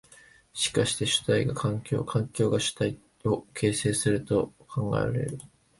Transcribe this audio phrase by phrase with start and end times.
[0.53, 5.37] しかして主体が環境を、環境が主体を形成すると考えられる。